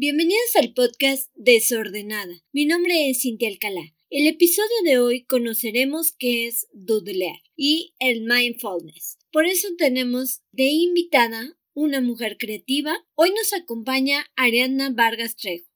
Bienvenidos 0.00 0.54
al 0.54 0.74
podcast 0.74 1.28
Desordenada. 1.34 2.32
Mi 2.52 2.66
nombre 2.66 3.10
es 3.10 3.22
Cintia 3.22 3.48
Alcalá. 3.48 3.82
El 4.10 4.28
episodio 4.28 4.68
de 4.84 5.00
hoy 5.00 5.24
conoceremos 5.24 6.14
qué 6.16 6.46
es 6.46 6.68
doodlear 6.72 7.34
y 7.56 7.96
el 7.98 8.22
mindfulness. 8.22 9.18
Por 9.32 9.46
eso 9.46 9.66
tenemos 9.76 10.42
de 10.52 10.68
invitada 10.68 11.58
una 11.74 12.00
mujer 12.00 12.36
creativa. 12.38 12.94
Hoy 13.16 13.30
nos 13.30 13.52
acompaña 13.52 14.24
Ariadna 14.36 14.90
Vargas 14.90 15.34
Trejo. 15.34 15.66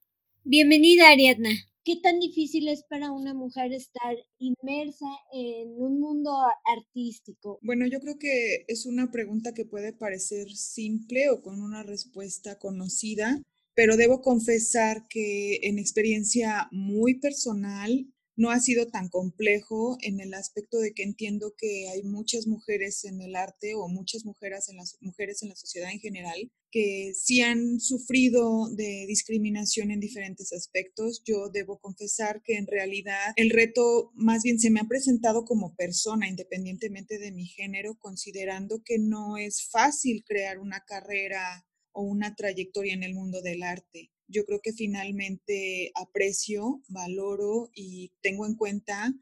Bienvenida 0.45 1.09
Ariadna. 1.09 1.51
¿Qué 1.85 1.97
tan 1.97 2.21
difícil 2.21 2.69
es 2.69 2.85
para 2.85 3.11
una 3.11 3.35
mujer 3.35 3.73
estar 3.73 4.15
inmersa 4.39 5.09
en 5.33 5.73
un 5.83 5.99
mundo 5.99 6.31
artístico? 6.65 7.59
Bueno, 7.61 7.87
yo 7.89 7.99
creo 7.99 8.21
que 8.21 8.67
es 8.69 8.87
una 8.87 9.11
pregunta 9.11 9.53
que 9.53 9.65
puede 9.65 9.93
parecer 9.93 10.49
simple 10.53 11.29
o 11.31 11.43
con 11.43 11.61
una 11.61 11.83
respuesta 11.83 12.61
conocida, 12.61 13.43
pero 13.75 13.97
debo 13.97 14.21
confesar 14.21 15.07
que 15.09 15.61
en 15.63 15.79
experiencia 15.79 16.69
muy 16.71 17.19
personal 17.21 18.07
no 18.37 18.51
ha 18.51 18.61
sido 18.61 18.87
tan 18.87 19.09
complejo 19.09 19.99
en 20.01 20.21
el 20.21 20.35
aspecto 20.35 20.79
de 20.79 20.95
que 20.95 21.03
entiendo 21.03 21.55
que 21.57 21.89
hay 21.89 22.03
muchas 22.03 22.47
mujeres 22.47 23.05
en 23.05 23.21
el 23.21 23.37
arte 23.37 23.75
o 23.75 23.89
muchas 23.89 24.25
mujeres 24.25 24.69
en 24.69 24.77
las 24.77 24.97
mujeres 25.01 25.43
en 25.43 25.51
la 25.51 25.57
sociedad 25.57 25.91
en 25.91 26.01
general 26.01 26.51
que 26.71 27.13
sí 27.15 27.43
han 27.43 27.79
sufrido 27.79 28.71
de 28.75 29.05
discriminación 29.07 29.91
en 29.91 30.01
diferentes 30.01 30.55
aspectos. 30.55 31.23
Yo 31.25 31.51
debo 31.51 31.79
confesar 31.79 32.43
que 32.43 32.57
en 32.57 32.67
realidad 32.67 33.35
el 33.37 33.51
reto 33.51 34.11
más 34.15 34.43
bien 34.43 34.59
se 34.59 34.71
me 34.71 34.81
ha 34.81 34.89
presentado 34.89 35.45
como 35.45 35.75
persona, 35.77 36.29
independientemente 36.29 37.19
de 37.19 37.31
mi 37.31 37.45
género, 37.45 37.99
considerando 37.99 38.83
que 38.83 38.99
no 38.99 39.37
es 39.37 39.69
fácil 39.71 40.25
crear 40.27 40.59
una 40.59 40.81
carrera 40.81 41.67
o 41.93 42.03
una 42.03 42.35
trayectoria 42.35 42.95
en 42.95 43.03
el 43.03 43.15
mundo 43.15 43.43
del 43.43 43.63
arte 43.63 44.11
yo 44.33 44.45
creo 44.47 44.61
que 44.61 44.73
finalmente 44.73 45.93
aprecio, 45.95 46.83
valoro 46.89 47.71
y 47.75 48.13
tengo 48.23 48.47
en 48.47 48.57
cuenta 48.57 49.13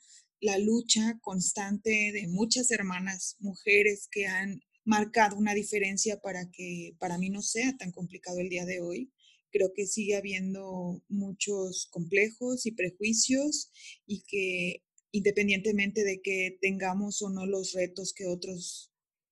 la 0.41 0.57
lucha 0.59 1.19
constante 1.21 2.13
de 2.13 2.29
muchas 2.29 2.71
hermanas 2.71 3.37
mujeres 3.41 4.09
que 4.11 4.27
han 4.27 4.63
marcado 4.85 5.37
una 5.37 5.53
diferencia 5.53 6.21
para 6.21 6.51
que 6.51 6.95
para 6.99 7.19
mí 7.19 7.29
no 7.29 7.43
sea 7.43 7.77
tan 7.77 7.93
complicado 7.93 8.39
el 8.39 8.49
día 8.49 8.65
de 8.65 8.81
hoy. 8.81 9.13
Creo 9.51 9.73
que 9.75 9.87
sigue 9.87 10.17
habiendo 10.17 11.03
muchos 11.09 11.89
complejos 11.91 12.65
y 12.65 12.73
prejuicios 12.73 13.71
y 14.07 14.23
que 14.23 14.85
independientemente 15.11 16.05
de 16.05 16.23
que 16.23 16.57
tengamos 16.61 17.21
o 17.21 17.31
no 17.31 17.47
los 17.47 17.73
retos 17.73 18.15
que 18.15 18.27
otros 18.27 18.90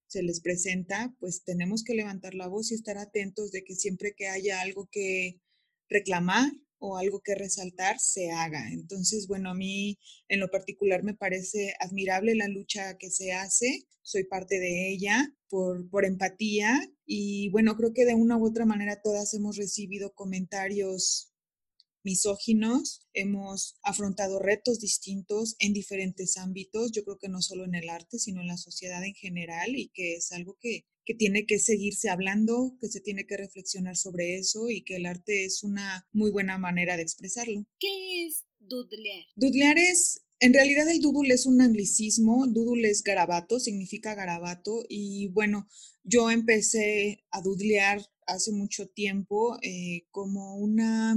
se 0.09 0.23
les 0.23 0.41
presenta, 0.41 1.15
pues 1.21 1.45
tenemos 1.45 1.85
que 1.85 1.95
levantar 1.95 2.35
la 2.35 2.49
voz 2.49 2.73
y 2.73 2.75
estar 2.75 2.99
atentos 2.99 3.53
de 3.53 3.63
que 3.63 3.77
siempre 3.77 4.15
que 4.17 4.27
haya 4.27 4.61
algo 4.61 4.89
que 4.91 5.41
reclamar 5.89 6.51
o 6.79 6.97
algo 6.97 7.21
que 7.21 7.35
resaltar, 7.35 7.99
se 7.99 8.31
haga. 8.31 8.69
Entonces, 8.73 9.27
bueno, 9.27 9.51
a 9.51 9.55
mí 9.55 9.99
en 10.29 10.41
lo 10.41 10.51
particular 10.51 11.03
me 11.03 11.15
parece 11.15 11.75
admirable 11.81 12.35
la 12.35 12.49
lucha 12.49 12.97
que 12.99 13.11
se 13.11 13.33
hace, 13.33 13.87
soy 14.03 14.25
parte 14.25 14.59
de 14.59 14.91
ella 14.91 15.35
por, 15.49 15.89
por 15.91 16.05
empatía 16.05 16.81
y 17.05 17.51
bueno, 17.51 17.77
creo 17.77 17.93
que 17.93 18.07
de 18.07 18.15
una 18.15 18.37
u 18.37 18.47
otra 18.47 18.65
manera 18.65 19.03
todas 19.03 19.35
hemos 19.35 19.57
recibido 19.57 20.13
comentarios 20.15 21.33
misóginos, 22.05 23.07
hemos 23.13 23.77
afrontado 23.83 24.39
retos 24.39 24.81
distintos 24.81 25.57
en 25.59 25.73
diferentes 25.73 26.37
ámbitos, 26.37 26.93
yo 26.93 27.05
creo 27.05 27.19
que 27.19 27.29
no 27.29 27.43
solo 27.43 27.65
en 27.65 27.75
el 27.75 27.89
arte, 27.89 28.19
sino 28.19 28.41
en 28.41 28.49
la 28.49 28.57
sociedad 28.57 29.05
en 29.05 29.15
general 29.15 29.77
y 29.77 29.89
que 29.89 30.15
es 30.15 30.33
algo 30.33 30.57
que 30.61 30.87
que 31.09 31.15
tiene 31.15 31.47
que 31.47 31.59
seguirse 31.59 32.11
hablando, 32.11 32.77
que 32.83 32.89
se 32.89 33.01
tiene 33.01 33.25
que 33.25 33.39
reflexionar 33.39 33.97
sobre 33.97 34.37
eso 34.37 34.69
y 34.69 34.83
que 34.83 34.97
el 34.97 35.07
arte 35.07 35.47
es 35.47 35.65
una 35.65 36.07
muy 36.13 36.31
buena 36.31 36.59
manera 36.59 36.99
de 36.99 37.03
expresarlo. 37.03 37.65
¿Qué 37.81 38.27
es 38.27 38.45
doodlear? 38.59 39.25
Doodlear 39.35 39.79
es, 39.79 40.21
en 40.39 40.53
realidad 40.53 40.87
el 40.87 41.01
doodle 41.01 41.33
es 41.33 41.47
un 41.47 41.63
anglicismo, 41.63 42.47
doodle 42.47 42.91
es 42.91 43.03
garabato, 43.03 43.59
significa 43.59 44.15
garabato 44.15 44.85
y 44.87 45.29
bueno, 45.29 45.67
yo 46.05 46.31
empecé 46.31 47.25
a 47.31 47.41
doodlear 47.41 48.05
hace 48.27 48.53
mucho 48.53 48.87
tiempo 48.91 49.57
eh, 49.63 50.05
como 50.11 50.59
una 50.59 51.17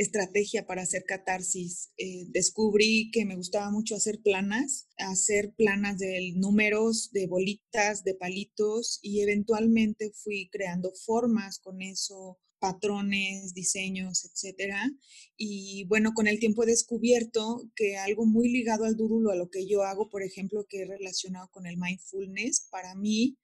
estrategia 0.00 0.66
para 0.66 0.82
hacer 0.82 1.04
catarsis. 1.06 1.92
Eh, 1.98 2.26
descubrí 2.30 3.10
que 3.12 3.26
me 3.26 3.36
gustaba 3.36 3.70
mucho 3.70 3.94
hacer 3.94 4.20
planas, 4.22 4.88
hacer 4.96 5.52
planas 5.56 5.98
de 5.98 6.32
números, 6.36 7.10
de 7.12 7.26
bolitas, 7.26 8.02
de 8.02 8.14
palitos 8.14 8.98
y 9.02 9.20
eventualmente 9.20 10.10
fui 10.14 10.48
creando 10.50 10.90
formas 11.04 11.58
con 11.58 11.82
eso 11.82 12.38
patrones, 12.58 13.54
diseños, 13.54 14.24
etcétera. 14.24 14.90
Y 15.36 15.84
bueno, 15.88 16.12
con 16.14 16.26
el 16.26 16.38
tiempo 16.38 16.62
he 16.62 16.66
descubierto 16.66 17.70
que 17.74 17.96
algo 17.96 18.26
muy 18.26 18.50
ligado 18.50 18.84
al 18.84 18.96
doodle, 18.96 19.32
a 19.32 19.36
lo 19.36 19.50
que 19.50 19.66
yo 19.66 19.82
hago, 19.82 20.08
por 20.08 20.22
ejemplo, 20.22 20.66
que 20.68 20.82
es 20.82 20.88
relacionado 20.88 21.48
con 21.50 21.66
el 21.66 21.76
mindfulness, 21.76 22.68
para 22.70 22.94
mí 22.94 23.38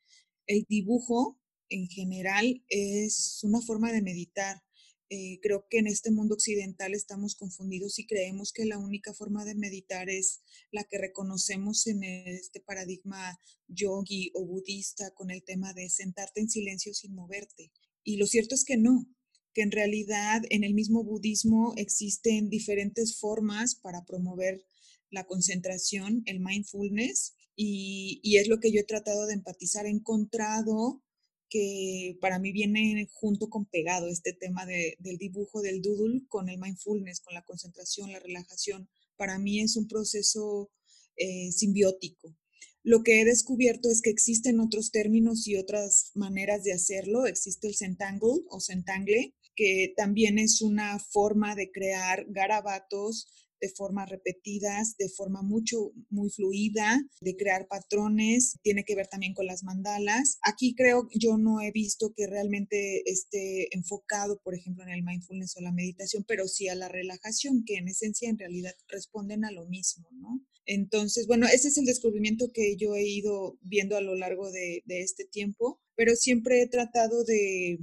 el 0.46 0.64
dibujo 0.68 1.38
en 1.68 1.88
general 1.88 2.62
es 2.68 3.40
una 3.42 3.60
forma 3.60 3.90
de 3.92 4.02
meditar 4.02 4.62
eh, 5.08 5.38
creo 5.40 5.66
que 5.70 5.78
en 5.78 5.86
este 5.86 6.10
mundo 6.10 6.34
occidental 6.34 6.92
estamos 6.92 7.36
confundidos 7.36 7.98
y 7.98 8.06
creemos 8.06 8.52
que 8.52 8.64
la 8.64 8.78
única 8.78 9.14
forma 9.14 9.44
de 9.44 9.54
meditar 9.54 10.10
es 10.10 10.42
la 10.72 10.82
que 10.82 10.98
reconocemos 10.98 11.86
en 11.86 12.02
este 12.02 12.60
paradigma 12.60 13.38
yogi 13.68 14.32
o 14.34 14.44
budista 14.44 15.12
con 15.14 15.30
el 15.30 15.44
tema 15.44 15.72
de 15.74 15.88
sentarte 15.90 16.40
en 16.40 16.48
silencio 16.48 16.92
sin 16.92 17.14
moverte. 17.14 17.70
Y 18.02 18.16
lo 18.16 18.26
cierto 18.26 18.56
es 18.56 18.64
que 18.64 18.76
no, 18.76 19.06
que 19.54 19.62
en 19.62 19.70
realidad 19.70 20.42
en 20.50 20.64
el 20.64 20.74
mismo 20.74 21.04
budismo 21.04 21.74
existen 21.76 22.50
diferentes 22.50 23.16
formas 23.16 23.76
para 23.76 24.04
promover 24.04 24.66
la 25.10 25.24
concentración, 25.24 26.22
el 26.26 26.40
mindfulness, 26.40 27.34
y, 27.54 28.20
y 28.24 28.38
es 28.38 28.48
lo 28.48 28.58
que 28.58 28.72
yo 28.72 28.80
he 28.80 28.84
tratado 28.84 29.26
de 29.26 29.34
empatizar. 29.34 29.86
He 29.86 29.90
encontrado 29.90 31.02
que 31.48 32.18
para 32.20 32.38
mí 32.38 32.52
viene 32.52 33.08
junto 33.12 33.48
con 33.48 33.66
pegado 33.66 34.08
este 34.08 34.32
tema 34.32 34.66
del 34.66 35.18
dibujo, 35.18 35.62
del 35.62 35.82
doodle, 35.82 36.26
con 36.28 36.48
el 36.48 36.58
mindfulness, 36.58 37.20
con 37.20 37.34
la 37.34 37.44
concentración, 37.44 38.12
la 38.12 38.20
relajación. 38.20 38.88
Para 39.16 39.38
mí 39.38 39.60
es 39.60 39.76
un 39.76 39.86
proceso 39.86 40.70
eh, 41.16 41.52
simbiótico. 41.52 42.36
Lo 42.82 43.02
que 43.02 43.20
he 43.20 43.24
descubierto 43.24 43.90
es 43.90 44.00
que 44.00 44.10
existen 44.10 44.60
otros 44.60 44.92
términos 44.92 45.48
y 45.48 45.56
otras 45.56 46.12
maneras 46.14 46.62
de 46.62 46.72
hacerlo. 46.72 47.26
Existe 47.26 47.66
el 47.66 47.74
centangle 47.74 48.44
o 48.48 48.60
centangle, 48.60 49.34
que 49.56 49.92
también 49.96 50.38
es 50.38 50.62
una 50.62 50.98
forma 51.00 51.56
de 51.56 51.72
crear 51.72 52.26
garabatos 52.28 53.45
de 53.60 53.68
formas 53.70 54.08
repetidas, 54.08 54.96
de 54.98 55.08
forma 55.08 55.42
mucho, 55.42 55.92
muy 56.10 56.30
fluida, 56.30 57.02
de 57.20 57.36
crear 57.36 57.66
patrones, 57.68 58.58
tiene 58.62 58.84
que 58.84 58.94
ver 58.94 59.08
también 59.08 59.34
con 59.34 59.46
las 59.46 59.62
mandalas. 59.62 60.38
Aquí 60.42 60.74
creo, 60.74 61.08
yo 61.14 61.38
no 61.38 61.60
he 61.60 61.72
visto 61.72 62.12
que 62.14 62.26
realmente 62.26 63.02
esté 63.10 63.74
enfocado, 63.74 64.40
por 64.42 64.54
ejemplo, 64.54 64.84
en 64.84 64.90
el 64.90 65.02
mindfulness 65.02 65.56
o 65.56 65.60
la 65.60 65.72
meditación, 65.72 66.24
pero 66.26 66.48
sí 66.48 66.68
a 66.68 66.74
la 66.74 66.88
relajación, 66.88 67.64
que 67.64 67.76
en 67.76 67.88
esencia 67.88 68.28
en 68.28 68.38
realidad 68.38 68.74
responden 68.88 69.44
a 69.44 69.52
lo 69.52 69.66
mismo, 69.66 70.08
¿no? 70.12 70.42
Entonces, 70.66 71.26
bueno, 71.26 71.46
ese 71.46 71.68
es 71.68 71.78
el 71.78 71.84
descubrimiento 71.84 72.50
que 72.52 72.76
yo 72.76 72.96
he 72.96 73.06
ido 73.06 73.56
viendo 73.62 73.96
a 73.96 74.00
lo 74.00 74.16
largo 74.16 74.50
de, 74.50 74.82
de 74.84 75.00
este 75.00 75.24
tiempo, 75.24 75.80
pero 75.94 76.16
siempre 76.16 76.60
he 76.60 76.68
tratado 76.68 77.24
de 77.24 77.78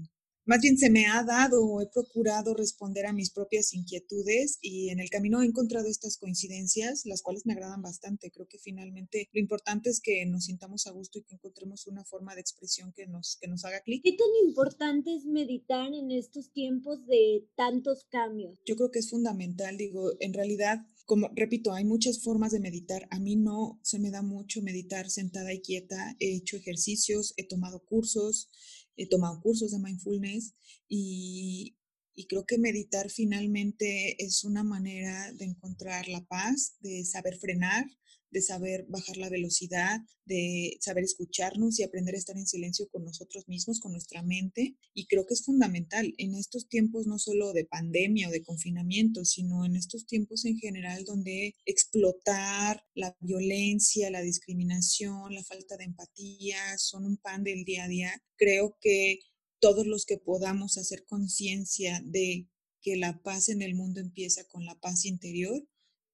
más 0.45 0.61
bien 0.61 0.77
se 0.77 0.89
me 0.89 1.05
ha 1.05 1.23
dado 1.23 1.63
o 1.65 1.81
he 1.81 1.87
procurado 1.87 2.53
responder 2.53 3.05
a 3.05 3.13
mis 3.13 3.31
propias 3.31 3.73
inquietudes 3.73 4.57
y 4.61 4.89
en 4.89 4.99
el 4.99 5.09
camino 5.09 5.41
he 5.41 5.45
encontrado 5.45 5.87
estas 5.87 6.17
coincidencias, 6.17 7.05
las 7.05 7.21
cuales 7.21 7.45
me 7.45 7.53
agradan 7.53 7.81
bastante. 7.81 8.31
Creo 8.31 8.47
que 8.47 8.59
finalmente 8.59 9.29
lo 9.31 9.39
importante 9.39 9.89
es 9.89 10.01
que 10.01 10.25
nos 10.25 10.45
sintamos 10.45 10.87
a 10.87 10.91
gusto 10.91 11.19
y 11.19 11.23
que 11.23 11.35
encontremos 11.35 11.87
una 11.87 12.03
forma 12.03 12.35
de 12.35 12.41
expresión 12.41 12.93
que 12.93 13.07
nos, 13.07 13.37
que 13.39 13.47
nos 13.47 13.65
haga 13.65 13.81
clic. 13.81 14.03
¿Qué 14.03 14.11
tan 14.11 14.47
importante 14.47 15.15
es 15.15 15.25
meditar 15.25 15.93
en 15.93 16.11
estos 16.11 16.51
tiempos 16.51 17.05
de 17.05 17.47
tantos 17.55 18.05
cambios? 18.09 18.59
Yo 18.65 18.75
creo 18.75 18.91
que 18.91 18.99
es 18.99 19.09
fundamental, 19.09 19.77
digo, 19.77 20.11
en 20.19 20.33
realidad 20.33 20.85
como 21.05 21.29
repito, 21.35 21.73
hay 21.73 21.83
muchas 21.83 22.23
formas 22.23 22.53
de 22.53 22.61
meditar. 22.61 23.07
A 23.11 23.19
mí 23.19 23.35
no 23.35 23.79
se 23.83 23.99
me 23.99 24.09
da 24.09 24.21
mucho 24.21 24.61
meditar 24.61 25.09
sentada 25.09 25.53
y 25.53 25.59
quieta. 25.59 26.15
He 26.19 26.35
hecho 26.35 26.55
ejercicios, 26.55 27.33
he 27.35 27.45
tomado 27.45 27.83
cursos, 27.83 28.49
he 28.95 29.07
tomado 29.07 29.41
cursos 29.41 29.71
de 29.71 29.79
mindfulness 29.79 30.53
y, 30.87 31.75
y 32.13 32.27
creo 32.27 32.45
que 32.45 32.57
meditar 32.57 33.09
finalmente 33.09 34.23
es 34.23 34.43
una 34.43 34.63
manera 34.63 35.31
de 35.33 35.45
encontrar 35.45 36.07
la 36.07 36.23
paz, 36.25 36.75
de 36.79 37.03
saber 37.05 37.37
frenar, 37.37 37.85
de 38.33 38.41
saber 38.41 38.85
bajar 38.89 39.17
la 39.17 39.29
velocidad, 39.29 40.01
de 40.25 40.77
saber 40.81 41.03
escucharnos 41.03 41.79
y 41.79 41.83
aprender 41.83 42.15
a 42.15 42.17
estar 42.17 42.35
en 42.35 42.47
silencio 42.47 42.89
con 42.89 43.05
nosotros 43.05 43.47
mismos, 43.47 43.79
con 43.79 43.91
nuestra 43.91 44.23
mente. 44.23 44.75
Y 44.93 45.05
creo 45.05 45.25
que 45.25 45.35
es 45.35 45.45
fundamental 45.45 46.13
en 46.17 46.33
estos 46.33 46.67
tiempos 46.67 47.05
no 47.05 47.19
solo 47.19 47.53
de 47.53 47.65
pandemia 47.65 48.29
o 48.29 48.31
de 48.31 48.43
confinamiento, 48.43 49.23
sino 49.23 49.65
en 49.65 49.75
estos 49.75 50.07
tiempos 50.07 50.45
en 50.45 50.57
general 50.57 51.05
donde 51.05 51.55
explotar 51.65 52.83
la 52.95 53.15
violencia, 53.21 54.09
la 54.09 54.21
discriminación, 54.21 55.35
la 55.35 55.43
falta 55.43 55.77
de 55.77 55.85
empatía 55.85 56.77
son 56.77 57.05
un 57.05 57.17
pan 57.17 57.43
del 57.43 57.63
día 57.65 57.83
a 57.83 57.87
día. 57.87 58.23
Creo 58.35 58.77
que 58.81 59.19
todos 59.59 59.85
los 59.85 60.05
que 60.05 60.17
podamos 60.17 60.79
hacer 60.79 61.05
conciencia 61.05 62.01
de 62.03 62.47
que 62.81 62.97
la 62.97 63.21
paz 63.21 63.49
en 63.49 63.61
el 63.61 63.75
mundo 63.75 64.01
empieza 64.01 64.43
con 64.45 64.65
la 64.65 64.75
paz 64.79 65.05
interior, 65.05 65.63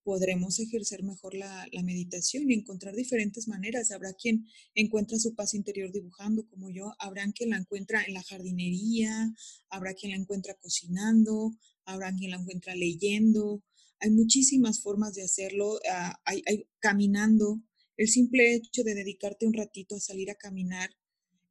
podremos 0.04 0.60
ejercer 0.60 1.04
mejor 1.04 1.36
la, 1.36 1.68
meditación 1.84 2.50
y 2.50 2.54
encontrar 2.54 2.96
diferentes 2.96 3.48
maneras. 3.48 3.92
Habrá 3.92 4.14
quien 4.14 4.46
encuentra 4.76 5.20
su 5.20 5.36
paz 5.36 5.54
interior 5.54 5.92
dibujando 5.92 6.46
como 6.48 6.70
yo, 6.70 6.94
habrá 7.00 7.30
quien 7.32 7.52
la 7.52 7.58
encuentra 7.58 8.04
en 8.04 8.14
la 8.14 8.24
jardinería, 8.24 9.34
habrá 9.70 9.94
quien 9.94 10.12
la 10.12 10.18
encuentra 10.18 10.56
cocinando, 10.56 11.52
habrá 11.86 12.14
quien 12.16 12.32
la 12.32 12.38
encuentra 12.38 12.76
leyendo. 12.76 13.64
Hay 14.00 14.12
muchísimas 14.12 14.82
formas 14.82 15.14
de 15.14 15.24
hacerlo, 15.24 15.80
ah, 15.92 16.20
hay, 16.26 16.44
caminando. 16.80 17.62
El 17.98 18.08
simple 18.08 18.56
hecho 18.56 18.84
de 18.84 18.96
dedicarte 18.96 19.46
un 19.46 19.54
ratito 19.54 19.96
a 19.96 20.00
salir 20.00 20.32
a 20.32 20.36
caminar 20.36 20.90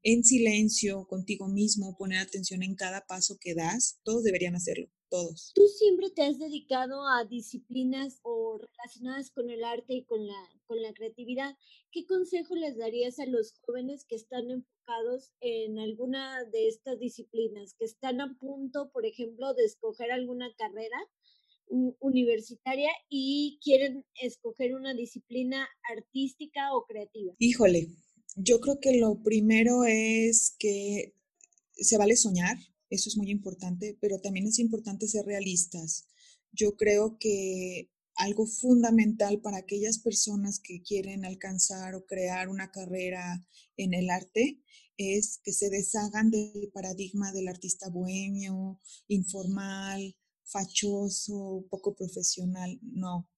en 0.03 0.25
silencio 0.25 1.06
contigo 1.06 1.49
mismo, 1.49 1.97
poner 1.97 2.21
atención 2.21 2.62
en 2.62 2.75
cada 2.75 3.06
paso 3.06 3.37
que 3.39 3.55
das, 3.55 3.99
todos 4.05 4.23
deberían 4.23 4.55
hacerlo 4.55 4.91
todos. 5.08 5.52
Tú 5.55 5.62
siempre 5.66 6.10
te 6.10 6.22
has 6.22 6.38
dedicado 6.38 7.06
a 7.06 7.25
disciplinas 7.25 8.20
o 8.22 8.58
relacionadas 8.58 9.31
con 9.31 9.50
el 9.50 9.64
arte 9.64 9.94
y 9.94 10.05
con 10.05 10.26
la, 10.26 10.49
con 10.66 10.81
la 10.82 10.93
creatividad. 10.93 11.56
¿Qué 11.90 12.06
consejo 12.06 12.55
les 12.55 12.76
darías 12.76 13.19
a 13.19 13.26
los 13.26 13.55
jóvenes 13.60 14.05
que 14.05 14.16
están 14.16 14.50
enfocados 14.50 15.32
en 15.40 15.78
alguna 15.78 16.44
de 16.44 16.69
estas 16.69 16.99
disciplinas, 16.99 17.75
que 17.78 17.84
están 17.84 18.20
a 18.20 18.37
punto, 18.38 18.90
por 18.93 19.06
ejemplo, 19.06 19.55
de 19.55 19.64
escoger 19.64 20.10
alguna 20.10 20.52
carrera 20.56 20.99
universitaria 22.00 22.90
y 23.11 23.58
quieren 23.62 24.04
escoger 24.22 24.75
una 24.75 24.94
disciplina 24.94 25.69
artística 25.94 26.75
o 26.75 26.84
creativa? 26.87 27.34
Híjole, 27.38 27.88
yo 28.37 28.61
creo 28.61 28.78
que 28.81 28.96
lo 28.99 29.22
primero 29.22 29.84
es 29.84 30.54
que 30.58 31.14
se 31.72 31.99
vale 31.99 32.16
soñar, 32.16 32.56
eso 32.90 33.08
es 33.08 33.17
muy 33.17 33.31
importante, 33.31 33.96
pero 34.00 34.20
también 34.20 34.46
es 34.46 34.58
importante 34.58 35.08
ser 35.08 35.25
realistas. 35.26 36.06
Yo 36.52 36.76
creo 36.76 37.19
que 37.19 37.90
algo 38.17 38.46
fundamental 38.46 39.40
para 39.40 39.58
aquellas 39.58 39.99
personas 39.99 40.58
que 40.58 40.82
quieren 40.82 41.25
alcanzar 41.25 41.94
o 41.94 42.05
crear 42.05 42.49
una 42.49 42.70
carrera 42.70 43.46
en 43.76 43.94
el 43.94 44.11
arte 44.11 44.61
es 44.96 45.40
que 45.44 45.52
se 45.52 45.70
deshagan 45.70 46.31
del 46.31 46.70
paradigma 46.75 47.32
del 47.32 47.46
artista 47.46 47.88
bohemio, 47.88 48.81
informal, 49.06 50.17
fachoso, 50.43 51.64
poco 51.70 51.94
profesional. 51.94 52.79
No. 52.82 53.31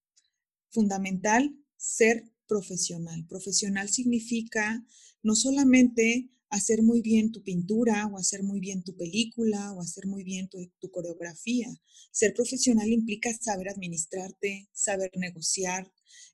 Fundamental 0.71 1.55
ser 1.77 2.25
profesional. 2.47 3.27
Profesional 3.29 3.91
significa 3.91 4.85
no 5.23 5.35
solamente 5.35 6.31
hacer 6.51 6.83
muy 6.83 7.01
bien 7.01 7.31
tu 7.31 7.43
pintura 7.43 8.07
o 8.09 8.19
hacer 8.19 8.43
muy 8.43 8.61
bien 8.61 8.83
tu 8.83 8.97
película 8.97 9.73
o 9.73 9.81
hacer 9.81 10.07
muy 10.07 10.25
bien 10.25 10.49
tu, 10.49 10.91
coreografía. 10.91 11.69
Ser 12.11 12.35
profesional 12.35 12.89
implica 12.91 13.33
saber 13.33 13.69
administrarte, 13.69 14.69
saber 14.73 15.11
negociar, 15.17 15.91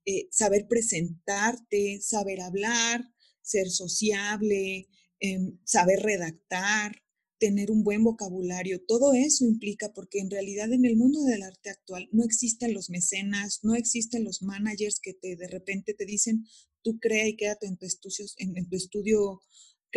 eh, 0.07 0.29
saber 0.31 0.67
presentarte, 0.69 2.01
saber 2.01 2.41
hablar, 2.41 3.05
ser 3.43 3.69
sociable, 3.71 4.89
em, 5.21 5.59
saber 5.65 6.01
redactar, 6.01 7.03
tener 7.39 7.71
un 7.71 7.85
buen 7.85 8.03
vocabulario. 8.03 8.83
Todo 8.87 9.13
eso 9.13 9.45
implica 9.45 9.93
porque 9.93 10.21
en 10.21 10.31
realidad 10.31 10.73
en 10.73 10.87
el 10.87 10.97
mundo 10.97 11.23
del 11.25 11.43
arte 11.43 11.69
actual 11.71 12.09
no 12.11 12.25
existen 12.25 12.73
los 12.73 12.89
mecenas, 12.89 13.61
no 13.63 13.75
existen 13.75 14.25
los 14.25 14.41
managers 14.43 14.99
que 15.01 15.13
te 15.13 15.37
de 15.37 15.49
repente 15.49 15.93
te 15.93 16.07
dicen, 16.07 16.47
tú 16.83 16.99
crea 16.99 17.29
y 17.29 17.37
quédate 17.37 17.69
tu 17.77 17.85
estudio, 17.85 18.27
en 18.39 18.69
tu 18.69 18.77
estudio 18.77 19.43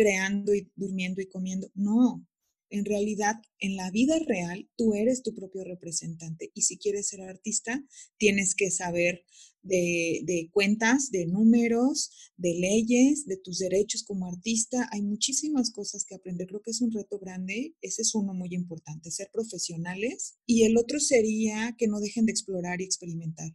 creando 0.00 0.54
y 0.54 0.72
durmiendo 0.76 1.20
y 1.20 1.26
comiendo. 1.26 1.70
No, 1.74 2.26
en 2.70 2.86
realidad, 2.86 3.34
en 3.58 3.76
la 3.76 3.90
vida 3.90 4.18
real, 4.26 4.66
tú 4.76 4.94
eres 4.94 5.22
tu 5.22 5.34
propio 5.34 5.62
representante. 5.62 6.50
Y 6.54 6.62
si 6.62 6.78
quieres 6.78 7.08
ser 7.08 7.20
artista, 7.20 7.84
tienes 8.16 8.54
que 8.54 8.70
saber 8.70 9.24
de, 9.62 10.48
cuentas, 10.52 11.10
de 11.10 11.26
números, 11.26 12.32
de 12.38 12.54
leyes, 12.54 13.26
de 13.26 13.36
tus 13.36 13.58
derechos 13.58 14.02
como 14.04 14.26
artista. 14.26 14.88
Hay 14.90 15.02
muchísimas 15.02 15.70
cosas 15.70 16.06
que 16.06 16.14
aprender. 16.14 16.46
Creo 16.46 16.62
que 16.62 16.70
es 16.70 16.80
un 16.80 16.92
reto 16.92 17.18
grande. 17.18 17.74
Ese 17.82 18.00
es 18.00 18.14
uno 18.14 18.32
muy 18.32 18.54
importante, 18.54 19.10
ser 19.10 19.28
profesionales. 19.30 20.38
Y 20.46 20.62
el 20.62 20.78
otro 20.78 20.98
sería 20.98 21.74
que 21.76 21.88
no 21.88 22.00
dejen 22.00 22.24
de 22.24 22.32
explorar 22.32 22.80
y 22.80 22.84
experimentar. 22.84 23.50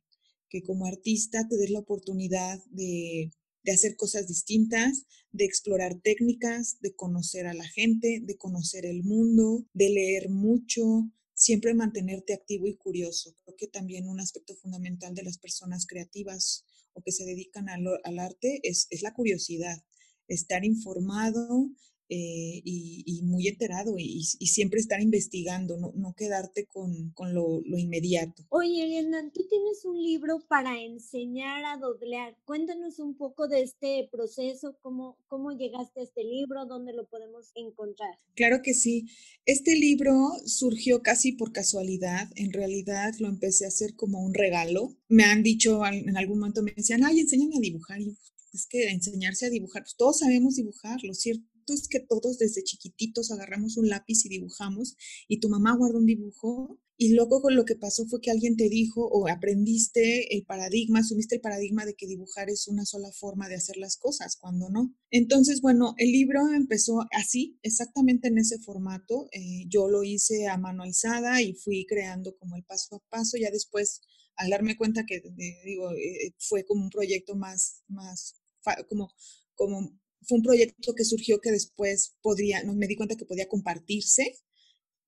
Que 0.48 0.62
como 0.62 0.86
artista 0.86 1.48
te 1.50 1.57
des 1.57 1.71
la 1.71 1.80
oportunidad 1.80 2.59
de 2.69 3.31
de 3.65 3.71
hacer 3.71 3.95
cosas 3.95 4.27
distintas, 4.27 5.07
de 5.31 5.44
explorar 5.44 6.00
técnicas, 6.00 6.77
de 6.81 6.95
conocer 6.95 7.47
a 7.47 7.53
la 7.56 7.67
gente, 7.67 8.21
de 8.21 8.38
conocer 8.38 8.85
el 8.85 9.03
mundo, 9.03 9.65
de 9.73 9.89
leer 9.89 10.29
mucho, 10.29 11.12
siempre 11.33 11.73
mantenerte 11.73 12.33
activo 12.33 12.67
y 12.67 12.77
curioso. 12.77 13.35
Creo 13.44 13.57
que 13.57 13.67
también 13.67 14.07
un 14.07 14.19
aspecto 14.19 14.56
fundamental 14.56 15.15
de 15.15 15.23
las 15.23 15.39
personas 15.39 15.88
creativas 15.88 16.63
o 16.94 17.01
que 17.01 17.12
se 17.12 17.25
dedican 17.25 17.67
al, 17.67 18.19
arte 18.19 18.59
es, 18.63 18.85
es 18.91 19.01
la 19.01 19.13
curiosidad, 19.13 19.83
estar 20.27 20.63
informado, 20.63 21.71
eh, 22.07 22.61
y, 22.63 23.21
muy 23.23 23.47
enterado 23.47 23.95
y, 23.97 24.23
siempre 24.23 24.79
estar 24.79 25.01
investigando, 25.01 25.77
no, 25.77 26.13
quedarte 26.15 26.67
con, 26.67 27.11
lo, 27.33 27.61
inmediato. 27.65 28.43
Oye, 28.49 28.83
Elena, 28.83 29.31
tú 29.33 29.47
tienes 29.49 29.83
un 29.85 30.01
libro 30.01 30.45
para 30.47 30.79
enseñar 30.81 31.65
a 31.65 31.77
doblear. 31.77 32.37
Cuéntanos 32.45 32.99
un 32.99 33.17
poco 33.17 33.47
de 33.47 33.63
este 33.63 34.07
proceso, 34.11 34.77
cómo, 34.81 35.17
cómo 35.27 35.51
llegaste 35.51 36.01
a 36.01 36.03
este 36.03 36.23
libro, 36.23 36.65
dónde 36.67 36.93
lo 36.93 37.07
podemos 37.07 37.51
encontrar. 37.55 38.15
Claro 38.35 38.61
que 38.61 38.75
sí. 38.75 39.07
Este 39.45 39.75
libro 39.75 40.13
surgió 40.45 41.01
casi 41.01 41.31
por 41.31 41.51
casualidad. 41.51 42.29
En 42.35 42.53
realidad 42.53 43.13
lo 43.19 43.27
empecé 43.27 43.65
a 43.65 43.69
hacer 43.69 43.95
como 43.95 44.23
un 44.23 44.33
regalo. 44.35 44.95
Me 45.09 45.23
han 45.23 45.41
dicho 45.41 45.83
en 45.85 46.15
algún 46.17 46.39
momento, 46.39 46.61
me 46.61 46.73
decían, 46.75 47.03
ay, 47.03 47.19
enséñame 47.19 47.57
a 47.57 47.61
dibujar. 47.61 47.99
Y 47.99 48.15
es 48.53 48.67
que 48.67 48.89
enseñarse 48.89 49.47
a 49.47 49.49
dibujar, 49.49 49.81
pues 49.83 49.95
todos 49.95 50.19
sabemos 50.19 50.55
dibujar, 50.55 51.03
lo 51.03 51.13
cierto 51.13 51.54
es 51.73 51.88
que 51.88 52.00
todos 52.00 52.38
desde 52.38 52.63
chiquititos 52.63 53.31
agarramos 53.31 53.77
un 53.77 53.89
lápiz 53.89 54.25
y 54.25 54.29
dibujamos 54.29 54.95
y 55.27 55.39
tu 55.39 55.50
mamá 55.50 55.75
guarda 55.75 55.97
un 55.97 56.06
dibujo 56.06 56.79
y 56.97 57.13
luego 57.13 57.50
lo 57.50 57.65
que 57.65 57.75
pasó 57.75 58.06
fue 58.06 58.21
que 58.21 58.31
alguien 58.31 58.56
te 58.56 58.69
dijo 58.69 59.06
o 59.06 59.27
aprendiste 59.27 60.33
el 60.33 60.45
paradigma, 60.45 61.00
asumiste 61.00 61.35
el 61.35 61.41
paradigma 61.41 61.86
de 61.86 61.93
que 61.95 62.07
dibujar 62.07 62.50
es 62.50 62.69
una 62.69 62.86
sola 62.86 63.12
forma 63.12 63.50
de 63.50 63.55
hacer 63.55 63.75
las 63.75 63.98
cosas, 63.98 64.38
cuando 64.38 64.69
no. 64.69 64.95
Entonces, 65.12 65.60
bueno, 65.60 65.93
el 65.98 66.12
libro 66.13 66.39
empezó 66.53 67.01
así, 67.12 67.60
exactamente 67.63 68.29
en 68.29 68.38
ese 68.38 68.60
formato. 68.60 69.27
Eh, 69.34 69.65
yo 69.67 69.89
lo 69.89 70.03
hice 70.03 70.48
a 70.48 70.57
mano 70.57 70.84
alzada 70.84 71.41
y 71.41 71.53
fui 71.53 71.86
creando 71.86 72.38
como 72.38 72.55
el 72.55 72.63
paso 72.63 72.95
a 72.95 73.10
paso. 73.10 73.36
Ya 73.38 73.51
después, 73.51 74.00
al 74.38 74.50
darme 74.50 74.77
cuenta 74.77 75.03
que, 75.05 75.15
eh, 75.17 75.62
digo, 75.65 75.89
fue 76.38 76.63
como 76.65 76.84
un 76.84 76.89
proyecto 76.89 77.36
más, 77.36 77.84
más, 77.89 78.36
como, 78.88 79.10
como 79.55 80.00
fue 80.27 80.38
un 80.38 80.44
proyecto 80.44 80.94
que 80.94 81.05
surgió 81.05 81.39
que 81.39 81.51
después 81.51 82.15
podría, 82.22 82.63
no, 82.63 82.74
me 82.75 82.88
di 82.88 82.96
cuenta 82.96 83.15
que 83.15 83.25
podía 83.25 83.48
compartirse. 83.48 84.38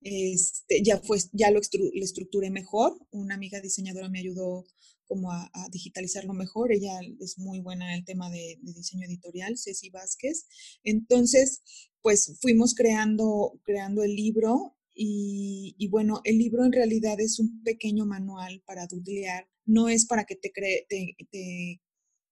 Este, 0.00 0.82
ya, 0.82 0.98
fue, 0.98 1.18
ya 1.32 1.50
lo, 1.50 1.60
estructuré 1.60 2.50
mejor. 2.50 2.98
Una 3.10 3.34
amiga 3.34 3.60
diseñadora 3.60 4.08
me 4.08 4.20
ayudó 4.20 4.64
como 5.06 5.32
a, 5.32 5.50
digitalizarlo 5.72 6.34
mejor. 6.34 6.72
Ella 6.72 7.00
es 7.20 7.38
muy 7.38 7.60
buena 7.60 7.92
en 7.92 7.98
el 8.00 8.04
tema 8.04 8.30
de, 8.30 8.58
diseño 8.62 9.06
editorial, 9.06 9.58
Ceci 9.58 9.90
Vázquez. 9.90 10.46
Entonces, 10.84 11.62
pues 12.02 12.38
fuimos 12.40 12.74
creando, 12.74 13.60
creando 13.64 14.02
el 14.02 14.14
libro 14.14 14.76
y, 14.94 15.88
bueno, 15.90 16.20
el 16.24 16.38
libro 16.38 16.64
en 16.64 16.72
realidad 16.72 17.20
es 17.20 17.38
un 17.38 17.62
pequeño 17.62 18.04
manual 18.06 18.62
para 18.66 18.86
doodlear. 18.86 19.48
No 19.64 19.88
es 19.88 20.06
para 20.06 20.24
que 20.24 20.34
te, 20.34 20.50
cree, 20.50 20.86
te 20.88 21.80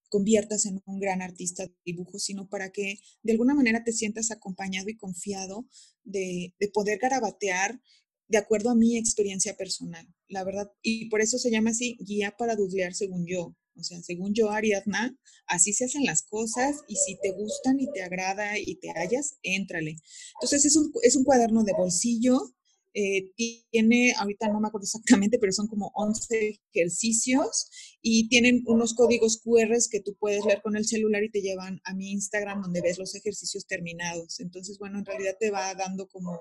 conviertas 0.08 0.66
en 0.66 0.82
un 0.86 0.98
gran 0.98 1.22
artista 1.22 1.64
de 1.66 1.74
dibujo, 1.84 2.18
sino 2.18 2.48
para 2.48 2.70
que 2.70 2.98
de 3.22 3.32
alguna 3.32 3.54
manera 3.54 3.84
te 3.84 3.92
sientas 3.92 4.30
acompañado 4.30 4.88
y 4.88 4.96
confiado 4.96 5.66
de, 6.04 6.54
poder 6.72 6.98
garabatear 6.98 7.80
de 8.28 8.38
acuerdo 8.38 8.70
a 8.70 8.74
mi 8.74 8.96
experiencia 8.96 9.56
personal, 9.56 10.06
la 10.28 10.44
verdad. 10.44 10.70
Y 10.82 11.08
por 11.08 11.20
eso 11.20 11.38
se 11.38 11.50
llama 11.50 11.70
así, 11.70 11.96
guía 12.00 12.34
para 12.36 12.56
dudlear 12.56 12.94
según 12.94 13.26
yo. 13.26 13.56
O 13.78 13.84
sea, 13.84 14.02
según 14.02 14.32
yo, 14.32 14.50
Ariadna, 14.50 15.16
así 15.46 15.72
se 15.74 15.84
hacen 15.84 16.04
las 16.04 16.22
cosas 16.22 16.76
y 16.88 16.96
si 16.96 17.18
te 17.20 17.32
gustan 17.32 17.78
y 17.78 17.92
te 17.92 18.02
agrada 18.02 18.58
y 18.58 18.76
te 18.76 18.88
hallas, 18.90 19.36
éntrale. 19.42 19.96
Entonces 20.40 20.64
es 20.64 20.76
un, 20.76 20.90
es 21.02 21.14
un 21.14 21.24
cuaderno 21.24 21.62
de 21.62 21.74
bolsillo 21.74 22.56
eh, 22.98 23.30
tiene, 23.36 24.14
ahorita 24.16 24.48
no 24.48 24.58
me 24.58 24.68
acuerdo 24.68 24.86
exactamente, 24.86 25.38
pero 25.38 25.52
son 25.52 25.66
como 25.66 25.92
11 25.94 26.60
ejercicios 26.72 27.68
y 28.00 28.26
tienen 28.30 28.62
unos 28.66 28.94
códigos 28.94 29.38
QR 29.44 29.76
que 29.90 30.00
tú 30.00 30.16
puedes 30.18 30.42
leer 30.46 30.62
con 30.62 30.76
el 30.76 30.86
celular 30.86 31.22
y 31.22 31.30
te 31.30 31.42
llevan 31.42 31.78
a 31.84 31.92
mi 31.92 32.10
Instagram 32.12 32.62
donde 32.62 32.80
ves 32.80 32.98
los 32.98 33.14
ejercicios 33.14 33.66
terminados. 33.66 34.40
Entonces, 34.40 34.78
bueno, 34.78 34.98
en 34.98 35.04
realidad 35.04 35.36
te 35.38 35.50
va 35.50 35.74
dando 35.74 36.08
como 36.08 36.40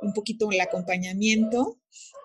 un 0.00 0.12
poquito 0.12 0.52
el 0.52 0.60
acompañamiento. 0.60 1.80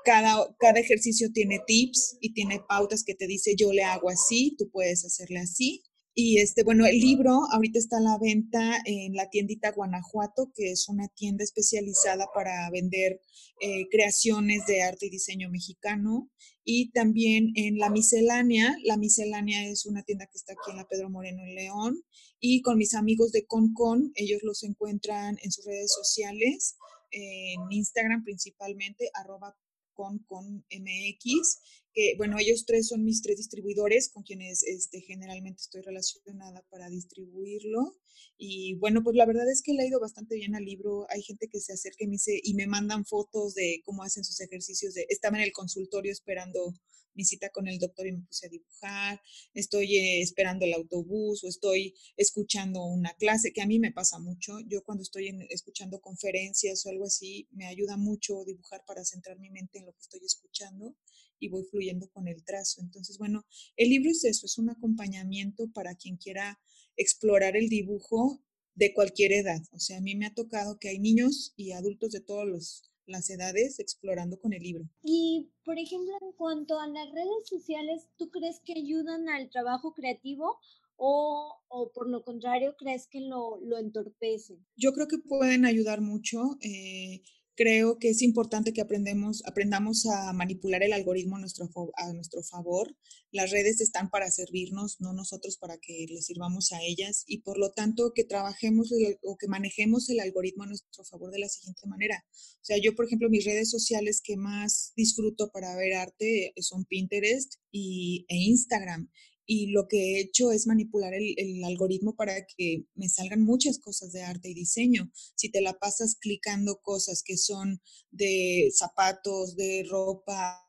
Cada, 0.05 0.55
cada 0.59 0.79
ejercicio 0.79 1.31
tiene 1.33 1.59
tips 1.65 2.17
y 2.21 2.33
tiene 2.33 2.61
pautas 2.69 3.03
que 3.03 3.15
te 3.15 3.25
dice 3.25 3.55
yo 3.57 3.73
le 3.73 3.83
hago 3.83 4.11
así, 4.11 4.55
tú 4.55 4.69
puedes 4.69 5.03
hacerle 5.03 5.39
así. 5.39 5.81
Y 6.15 6.37
este, 6.37 6.63
bueno, 6.63 6.85
el 6.85 6.99
libro 6.99 7.41
ahorita 7.51 7.79
está 7.79 7.97
a 7.97 8.01
la 8.01 8.19
venta 8.19 8.79
en 8.85 9.13
la 9.13 9.29
tiendita 9.29 9.71
Guanajuato, 9.71 10.51
que 10.53 10.71
es 10.71 10.87
una 10.87 11.07
tienda 11.07 11.43
especializada 11.43 12.27
para 12.35 12.69
vender 12.69 13.19
eh, 13.61 13.87
creaciones 13.89 14.65
de 14.67 14.83
arte 14.83 15.07
y 15.07 15.09
diseño 15.09 15.49
mexicano. 15.49 16.29
Y 16.63 16.91
también 16.91 17.51
en 17.55 17.79
La 17.79 17.89
Miscelánea. 17.89 18.75
La 18.83 18.97
Miscelánea 18.97 19.67
es 19.67 19.87
una 19.87 20.03
tienda 20.03 20.27
que 20.27 20.37
está 20.37 20.53
aquí 20.53 20.69
en 20.69 20.77
la 20.77 20.87
Pedro 20.87 21.09
Moreno 21.09 21.41
en 21.43 21.55
León. 21.55 22.03
Y 22.39 22.61
con 22.61 22.77
mis 22.77 22.93
amigos 22.93 23.31
de 23.31 23.45
ConCon, 23.47 24.11
ellos 24.15 24.41
los 24.43 24.63
encuentran 24.63 25.39
en 25.41 25.51
sus 25.51 25.65
redes 25.65 25.91
sociales, 25.93 26.75
en 27.09 27.59
Instagram 27.71 28.23
principalmente, 28.23 29.09
arroba 29.13 29.55
con, 29.93 30.19
con 30.19 30.65
MX, 30.69 31.59
que 31.93 32.15
bueno, 32.17 32.37
ellos 32.39 32.65
tres 32.65 32.87
son 32.87 33.03
mis 33.03 33.21
tres 33.21 33.37
distribuidores 33.37 34.09
con 34.09 34.23
quienes 34.23 34.63
este, 34.63 35.01
generalmente 35.01 35.61
estoy 35.61 35.81
relacionada 35.81 36.65
para 36.69 36.89
distribuirlo. 36.89 37.97
Y 38.37 38.75
bueno, 38.75 39.03
pues 39.03 39.15
la 39.15 39.25
verdad 39.25 39.49
es 39.49 39.61
que 39.61 39.73
le 39.73 39.83
ha 39.83 39.87
ido 39.87 39.99
bastante 39.99 40.35
bien 40.35 40.55
al 40.55 40.65
libro. 40.65 41.05
Hay 41.09 41.21
gente 41.21 41.47
que 41.47 41.59
se 41.59 41.73
acerca 41.73 42.03
y 42.03 42.07
me, 42.07 42.13
dice, 42.13 42.39
y 42.43 42.55
me 42.55 42.67
mandan 42.67 43.05
fotos 43.05 43.53
de 43.53 43.81
cómo 43.85 44.03
hacen 44.03 44.23
sus 44.23 44.39
ejercicios. 44.41 44.93
De, 44.95 45.05
estaba 45.09 45.37
en 45.37 45.43
el 45.43 45.51
consultorio 45.53 46.11
esperando 46.11 46.73
mi 47.15 47.25
cita 47.25 47.49
con 47.49 47.67
el 47.67 47.77
doctor 47.79 48.07
y 48.07 48.13
me 48.13 48.25
puse 48.25 48.47
a 48.47 48.49
dibujar, 48.49 49.21
estoy 49.53 49.97
eh, 49.97 50.21
esperando 50.21 50.65
el 50.65 50.73
autobús 50.73 51.43
o 51.43 51.47
estoy 51.47 51.93
escuchando 52.17 52.83
una 52.85 53.13
clase, 53.13 53.53
que 53.53 53.61
a 53.61 53.67
mí 53.67 53.79
me 53.79 53.91
pasa 53.91 54.19
mucho. 54.19 54.59
Yo 54.67 54.83
cuando 54.83 55.03
estoy 55.03 55.31
escuchando 55.49 56.01
conferencias 56.01 56.85
o 56.85 56.89
algo 56.89 57.05
así, 57.05 57.47
me 57.51 57.67
ayuda 57.67 57.97
mucho 57.97 58.43
dibujar 58.45 58.83
para 58.85 59.05
centrar 59.05 59.39
mi 59.39 59.49
mente 59.49 59.79
en 59.79 59.85
lo 59.85 59.93
que 59.93 60.01
estoy 60.01 60.21
escuchando 60.25 60.95
y 61.43 61.49
voy 61.49 61.63
fluyendo 61.65 62.09
con 62.09 62.27
el 62.27 62.43
trazo. 62.43 62.81
Entonces, 62.81 63.17
bueno, 63.17 63.45
el 63.75 63.89
libro 63.89 64.09
es 64.11 64.23
eso, 64.23 64.45
es 64.45 64.57
un 64.57 64.69
acompañamiento 64.69 65.69
para 65.73 65.95
quien 65.95 66.15
quiera 66.17 66.59
explorar 66.95 67.57
el 67.57 67.67
dibujo 67.67 68.41
de 68.75 68.93
cualquier 68.93 69.33
edad. 69.33 69.61
O 69.71 69.79
sea, 69.79 69.97
a 69.97 70.01
mí 70.01 70.15
me 70.15 70.25
ha 70.25 70.33
tocado 70.33 70.79
que 70.79 70.89
hay 70.89 70.99
niños 70.99 71.53
y 71.57 71.73
adultos 71.73 72.11
de 72.11 72.21
todos 72.21 72.47
los 72.47 72.89
las 73.05 73.29
edades 73.29 73.79
explorando 73.79 74.39
con 74.39 74.53
el 74.53 74.63
libro. 74.63 74.89
Y, 75.03 75.51
por 75.65 75.77
ejemplo, 75.77 76.13
en 76.21 76.31
cuanto 76.37 76.79
a 76.79 76.87
las 76.87 77.11
redes 77.11 77.49
sociales, 77.49 78.07
¿tú 78.17 78.29
crees 78.29 78.61
que 78.63 78.79
ayudan 78.79 79.27
al 79.27 79.49
trabajo 79.49 79.93
creativo 79.93 80.57
o, 80.95 81.53
o 81.67 81.91
por 81.91 82.09
lo 82.09 82.23
contrario 82.23 82.75
crees 82.77 83.07
que 83.07 83.19
lo, 83.19 83.59
lo 83.59 83.77
entorpecen? 83.77 84.65
Yo 84.77 84.93
creo 84.93 85.09
que 85.09 85.17
pueden 85.17 85.65
ayudar 85.65 85.99
mucho. 85.99 86.57
Eh, 86.61 87.23
creo 87.55 87.97
que 87.99 88.09
es 88.09 88.21
importante 88.21 88.73
que 88.73 88.81
aprendemos, 88.81 89.43
aprendamos 89.45 90.05
a 90.05 90.33
manipular 90.33 90.83
el 90.83 90.93
algoritmo 90.93 91.37
a 91.37 91.39
nuestro, 91.39 91.69
a 91.95 92.13
nuestro 92.13 92.43
favor. 92.43 92.95
Las 93.31 93.51
redes 93.51 93.81
están 93.81 94.09
para 94.09 94.29
servirnos, 94.31 94.97
no 94.99 95.13
nosotros 95.13 95.57
para 95.57 95.77
que 95.77 96.05
les 96.09 96.25
sirvamos 96.25 96.71
a 96.71 96.81
ellas 96.81 97.23
y 97.27 97.39
por 97.39 97.57
lo 97.57 97.71
tanto 97.71 98.11
que 98.13 98.23
trabajemos 98.23 98.91
o 99.23 99.37
que 99.37 99.47
manejemos 99.47 100.09
el 100.09 100.19
algoritmo 100.19 100.63
a 100.63 100.67
nuestro 100.67 101.03
favor 101.03 101.31
de 101.31 101.39
la 101.39 101.49
siguiente 101.49 101.87
manera. 101.87 102.23
O 102.27 102.65
sea, 102.65 102.77
yo 102.77 102.95
por 102.95 103.05
ejemplo 103.05 103.29
mis 103.29 103.45
redes 103.45 103.69
sociales 103.69 104.21
que 104.23 104.37
más 104.37 104.93
disfruto 104.95 105.51
para 105.51 105.75
ver 105.75 105.93
arte 105.93 106.53
son 106.57 106.85
Pinterest 106.85 107.55
y, 107.71 108.25
e 108.29 108.35
Instagram 108.35 109.09
y 109.45 109.67
lo 109.67 109.87
que 109.87 109.97
he 109.97 110.19
hecho 110.21 110.51
es 110.51 110.67
manipular 110.67 111.13
el, 111.13 111.63
algoritmo 111.63 112.15
para 112.15 112.45
que 112.45 112.85
me 112.95 113.09
salgan 113.09 113.41
muchas 113.41 113.79
cosas 113.79 114.11
de 114.11 114.21
arte 114.21 114.49
y 114.49 114.53
diseño. 114.53 115.11
Si 115.35 115.49
te 115.49 115.61
la 115.61 115.73
pasas 115.73 116.15
clicando 116.19 116.79
cosas 116.81 117.23
que 117.23 117.37
son 117.37 117.81
de 118.11 118.71
zapatos, 118.73 119.55
de 119.55 119.85
ropa, 119.89 120.59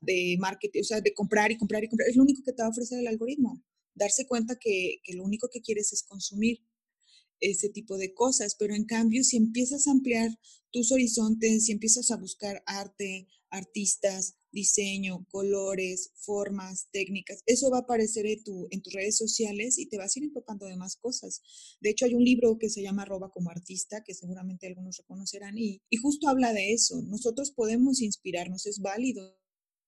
de 0.00 0.36
marketing, 0.38 0.80
o 0.80 0.84
sea, 0.84 1.00
de 1.00 1.14
comprar 1.14 1.50
y 1.52 1.58
comprar 1.58 1.84
y 1.84 1.88
comprar, 1.88 2.08
es 2.08 2.16
lo 2.16 2.22
único 2.22 2.42
que 2.42 2.52
te 2.52 2.62
va 2.62 2.68
a 2.68 2.70
ofrecer 2.70 2.98
el 2.98 3.08
algoritmo. 3.08 3.62
Darse 3.94 4.26
cuenta 4.26 4.56
que, 4.58 5.00
que 5.04 5.14
lo 5.14 5.24
único 5.24 5.48
que 5.52 5.60
quieres 5.60 5.92
es 5.92 6.02
consumir 6.02 6.58
ese 7.40 7.68
tipo 7.68 7.98
de 7.98 8.14
cosas, 8.14 8.56
pero 8.58 8.74
en 8.74 8.84
cambio, 8.84 9.22
si 9.22 9.36
empiezas 9.36 9.86
a 9.86 9.90
ampliar 9.90 10.30
tus 10.70 10.92
horizontes, 10.92 11.66
si 11.66 11.72
empiezas 11.72 12.10
a 12.10 12.16
buscar 12.16 12.62
arte, 12.66 13.28
artistas, 13.50 14.36
diseño, 14.54 15.26
colores, 15.30 16.12
formas, 16.14 16.88
técnicas. 16.92 17.42
Eso 17.44 17.70
va 17.70 17.78
a 17.78 17.80
aparecer 17.80 18.26
en, 18.26 18.42
tu, 18.42 18.68
en 18.70 18.80
tus 18.80 18.92
redes 18.94 19.16
sociales 19.16 19.78
y 19.78 19.86
te 19.88 19.98
vas 19.98 20.16
a 20.16 20.20
ir 20.20 20.24
empapando 20.24 20.66
de 20.66 20.76
más 20.76 20.96
cosas. 20.96 21.42
De 21.80 21.90
hecho, 21.90 22.06
hay 22.06 22.14
un 22.14 22.24
libro 22.24 22.56
que 22.58 22.70
se 22.70 22.82
llama 22.82 23.04
Roba 23.04 23.30
como 23.30 23.50
artista, 23.50 24.02
que 24.02 24.14
seguramente 24.14 24.66
algunos 24.66 24.96
reconocerán, 24.96 25.58
y, 25.58 25.82
y 25.90 25.96
justo 25.98 26.28
habla 26.28 26.52
de 26.52 26.72
eso. 26.72 27.02
Nosotros 27.02 27.50
podemos 27.50 28.00
inspirarnos, 28.00 28.66
es 28.66 28.80
válido 28.80 29.36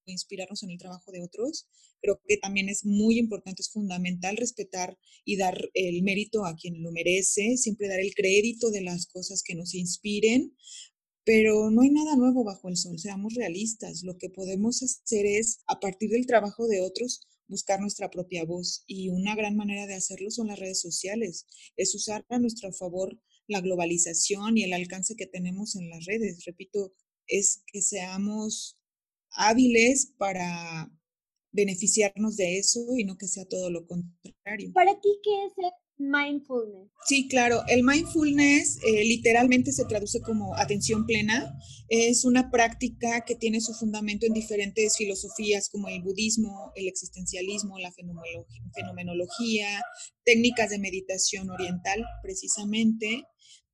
inspirarnos 0.06 0.62
en 0.62 0.70
el 0.70 0.78
trabajo 0.78 1.10
de 1.12 1.22
otros. 1.22 1.68
Creo 2.00 2.20
que 2.26 2.36
también 2.36 2.68
es 2.68 2.84
muy 2.84 3.18
importante, 3.18 3.62
es 3.62 3.70
fundamental 3.70 4.36
respetar 4.36 4.98
y 5.24 5.36
dar 5.36 5.70
el 5.74 6.02
mérito 6.02 6.44
a 6.44 6.54
quien 6.54 6.82
lo 6.82 6.92
merece, 6.92 7.56
siempre 7.56 7.88
dar 7.88 8.00
el 8.00 8.14
crédito 8.14 8.70
de 8.70 8.82
las 8.82 9.06
cosas 9.06 9.42
que 9.42 9.54
nos 9.54 9.74
inspiren, 9.74 10.56
pero 11.26 11.72
no 11.72 11.82
hay 11.82 11.90
nada 11.90 12.14
nuevo 12.14 12.44
bajo 12.44 12.68
el 12.68 12.76
sol, 12.76 13.00
seamos 13.00 13.34
realistas. 13.34 14.04
Lo 14.04 14.16
que 14.16 14.30
podemos 14.30 14.80
hacer 14.84 15.26
es, 15.26 15.58
a 15.66 15.80
partir 15.80 16.10
del 16.10 16.24
trabajo 16.24 16.68
de 16.68 16.80
otros, 16.80 17.26
buscar 17.48 17.80
nuestra 17.80 18.10
propia 18.10 18.44
voz. 18.44 18.84
Y 18.86 19.08
una 19.08 19.34
gran 19.34 19.56
manera 19.56 19.88
de 19.88 19.94
hacerlo 19.94 20.30
son 20.30 20.46
las 20.46 20.60
redes 20.60 20.80
sociales. 20.80 21.44
Es 21.76 21.96
usar 21.96 22.24
a 22.28 22.38
nuestro 22.38 22.72
favor 22.72 23.18
la 23.48 23.60
globalización 23.60 24.56
y 24.56 24.62
el 24.62 24.72
alcance 24.72 25.16
que 25.16 25.26
tenemos 25.26 25.74
en 25.74 25.90
las 25.90 26.04
redes. 26.04 26.44
Repito, 26.44 26.92
es 27.26 27.64
que 27.66 27.82
seamos 27.82 28.78
hábiles 29.32 30.12
para 30.18 30.92
beneficiarnos 31.50 32.36
de 32.36 32.58
eso 32.58 32.86
y 32.96 33.02
no 33.02 33.18
que 33.18 33.26
sea 33.26 33.46
todo 33.46 33.68
lo 33.70 33.84
contrario. 33.84 34.72
¿Para 34.72 35.00
ti 35.00 35.08
qué 35.24 35.46
es 35.46 35.54
mindfulness? 35.98 36.90
Sí, 37.06 37.28
claro. 37.28 37.62
El 37.68 37.82
mindfulness 37.82 38.78
eh, 38.86 39.04
literalmente 39.04 39.72
se 39.72 39.84
traduce 39.84 40.20
como 40.20 40.54
atención 40.56 41.06
plena. 41.06 41.54
Es 41.88 42.24
una 42.24 42.50
práctica 42.50 43.24
que 43.24 43.34
tiene 43.34 43.60
su 43.60 43.74
fundamento 43.74 44.26
en 44.26 44.32
diferentes 44.32 44.96
filosofías 44.96 45.68
como 45.68 45.88
el 45.88 46.02
budismo, 46.02 46.72
el 46.74 46.88
existencialismo, 46.88 47.78
la 47.78 47.92
fenomenología, 47.92 49.80
técnicas 50.24 50.70
de 50.70 50.78
meditación 50.78 51.50
oriental, 51.50 52.04
precisamente. 52.22 53.24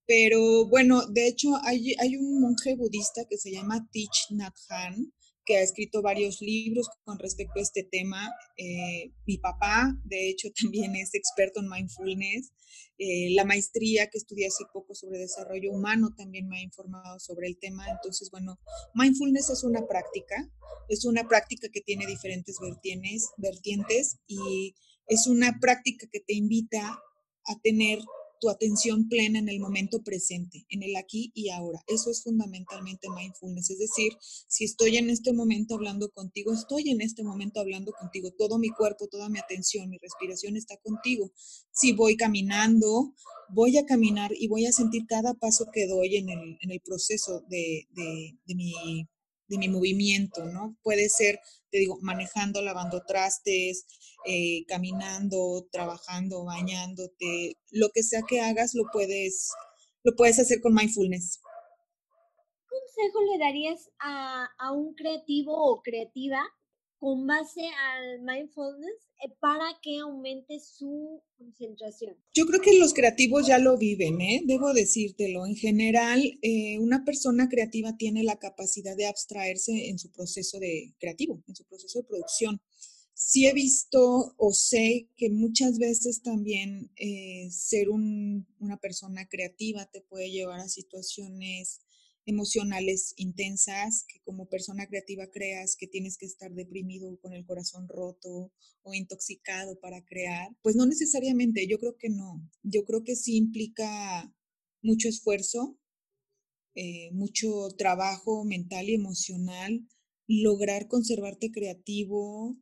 Pero 0.07 0.69
bueno, 0.69 1.07
de 1.07 1.29
hecho 1.29 1.57
hay, 1.65 1.95
hay 1.99 2.17
un 2.17 2.41
monje 2.41 2.75
budista 2.75 3.25
que 3.29 3.39
se 3.39 3.53
llama 3.53 3.89
Thich 3.93 4.27
Nhat 4.31 4.55
Hanh, 4.69 5.13
que 5.45 5.57
ha 5.57 5.63
escrito 5.63 6.03
varios 6.03 6.41
libros 6.41 6.89
con 7.05 7.19
respecto 7.19 7.59
a 7.59 7.63
este 7.63 7.83
tema. 7.83 8.31
Eh, 8.57 9.13
mi 9.27 9.39
papá, 9.39 9.95
de 10.05 10.29
hecho, 10.29 10.49
también 10.63 10.97
es 10.97 11.15
experto 11.15 11.61
en 11.61 11.69
mindfulness. 11.69 12.53
Eh, 12.99 13.31
la 13.35 13.45
maestría 13.45 14.09
que 14.09 14.19
estudié 14.19 14.47
hace 14.47 14.65
poco 14.73 14.95
sobre 14.95 15.19
desarrollo 15.19 15.73
humano 15.73 16.15
también 16.17 16.49
me 16.49 16.59
ha 16.59 16.63
informado 16.63 17.19
sobre 17.19 17.49
el 17.49 17.59
tema. 17.59 17.89
Entonces, 17.91 18.31
bueno, 18.31 18.59
mindfulness 18.95 19.51
es 19.51 19.65
una 19.65 19.87
práctica, 19.87 20.51
es 20.89 21.05
una 21.05 21.27
práctica 21.27 21.69
que 21.69 21.81
tiene 21.81 22.07
diferentes 22.07 22.59
vertientes, 22.61 23.31
vertientes 23.37 24.19
y 24.27 24.75
es 25.09 25.27
una 25.27 25.59
práctica 25.61 26.07
que 26.13 26.21
te 26.21 26.35
invita 26.35 27.03
a 27.47 27.61
tener 27.63 27.99
tu 28.43 28.51
atención 28.51 29.09
plena 29.09 29.39
en 29.39 29.49
el 29.49 29.61
momento 29.61 30.03
presente, 30.03 30.67
en 30.69 30.83
el 30.83 30.97
aquí 30.97 31.31
y 31.33 31.51
ahora. 31.51 31.79
Eso 31.87 32.11
es 32.11 32.25
fundamentalmente 32.25 33.09
mindfulness. 33.09 33.71
Es 33.71 33.79
decir, 33.79 34.13
si 34.49 34.65
estoy 34.65 34.97
en 34.97 35.11
este 35.11 35.33
momento 35.33 35.77
hablando 35.77 36.11
contigo, 36.11 36.53
estoy 36.53 36.91
en 36.91 37.01
este 37.01 37.23
momento 37.23 37.61
hablando 37.61 37.93
contigo. 37.93 38.33
Todo 38.37 38.59
mi 38.59 38.71
cuerpo, 38.71 39.07
toda 39.07 39.29
mi 39.29 39.39
atención, 39.39 39.89
mi 39.89 39.99
respiración 39.99 40.57
está 40.57 40.77
contigo. 40.79 41.31
Si 41.71 41.93
voy 41.93 42.17
caminando, 42.17 43.15
voy 43.49 43.79
a 43.79 43.87
caminar 43.87 44.33
y 44.37 44.49
voy 44.49 44.67
a 44.67 44.73
sentir 44.73 45.07
cada 45.07 45.35
paso 45.35 45.67
que 45.73 45.87
doy 45.87 46.17
en 46.17 46.29
el, 46.29 46.59
en 46.61 46.71
el 46.73 46.81
proceso 46.81 47.45
de, 47.49 47.87
de, 47.93 48.39
de 48.45 48.55
mi 48.57 49.07
de 49.53 49.59
mi 49.59 49.69
movimiento, 49.69 50.47
¿no? 50.47 50.77
Puede 50.83 51.09
ser, 51.09 51.39
te 51.71 51.79
digo, 51.79 51.99
manejando, 52.01 52.63
lavando 52.63 53.05
trastes, 53.07 53.87
eh, 54.27 54.65
caminando, 54.67 55.69
trabajando, 55.71 56.45
bañándote, 56.45 57.59
lo 57.71 57.91
que 57.91 58.03
sea 58.03 58.23
que 58.27 58.41
hagas 58.41 58.75
lo 58.75 58.85
puedes, 58.93 59.51
lo 60.03 60.17
puedes 60.17 60.39
hacer 60.39 60.61
con 60.61 60.75
mindfulness. 60.75 61.41
¿Qué 62.69 62.77
consejo 62.97 63.21
le 63.31 63.39
darías 63.39 63.91
a, 64.01 64.49
a 64.59 64.73
un 64.73 64.95
creativo 64.95 65.53
o 65.55 65.83
creativa 65.83 66.43
con 66.99 67.27
base 67.27 67.69
al 67.69 68.23
mindfulness 68.23 69.12
para 69.41 69.79
que 69.83 69.99
aumente 69.99 70.61
su 70.61 71.23
concentración? 71.39 72.17
Yo 72.35 72.47
creo 72.47 72.61
que 72.61 72.79
los 72.79 72.95
creativos 72.95 73.47
ya 73.47 73.59
lo 73.59 73.77
viven, 73.79 74.21
¿eh? 74.21 74.43
debo 74.45 74.73
decírtelo. 74.73 75.47
En 75.47 75.57
general, 75.57 76.39
eh, 76.43 76.79
una 76.79 77.05
persona 77.05 77.49
creativa 77.49 77.97
tiene 77.97 78.25
la 78.25 78.39
capacidad 78.39 78.97
de 78.97 79.07
abstraerse 79.07 79.89
en 79.89 79.99
su 79.99 80.11
proceso 80.11 80.59
de 80.59 80.95
creativo, 80.99 81.43
en 81.47 81.57
su 81.57 81.65
proceso 81.65 82.01
de 82.01 82.09
producción. 82.09 82.61
Sí 83.15 83.47
he 83.47 83.53
visto 83.53 84.35
o 84.37 84.53
sé 84.53 85.09
que 85.17 85.31
muchas 85.31 85.79
veces 85.79 86.23
también 86.23 86.91
ser 87.51 87.91
una 87.91 88.79
persona 88.81 89.29
creativa 89.29 89.87
te 89.87 90.01
puede 90.01 90.31
llevar 90.31 90.61
a 90.61 90.69
situaciones 90.69 91.83
emocionales 92.27 93.15
intensas, 93.17 94.05
que 94.07 94.21
como 94.25 94.49
persona 94.49 94.87
creativa 94.87 95.29
creas 95.31 95.77
que 95.77 95.87
tienes 95.87 96.17
que 96.17 96.27
estar 96.27 96.53
deprimido 96.53 97.19
con 97.21 97.33
el 97.33 97.45
corazón 97.45 97.89
roto 97.89 98.53
o 98.83 98.95
intoxicado 98.95 99.79
para 99.81 100.05
crear, 100.05 100.49
pues 100.63 100.77
no 100.77 100.87
necesariamente, 100.87 101.67
yo 101.67 101.79
creo 101.79 101.97
que 101.97 102.11
no. 102.11 102.49
Yo 102.63 102.85
creo 102.85 103.03
que 103.05 103.17
sí 103.17 103.37
implica 103.37 104.33
mucho 104.83 105.09
esfuerzo, 105.09 105.79
eh, 106.75 107.11
mucho 107.13 107.69
trabajo 107.77 108.45
mental 108.45 108.89
y 108.89 108.95
emocional, 108.95 109.87
lograr 110.27 110.89
conservarte 110.89 111.51
creativo 111.51 112.57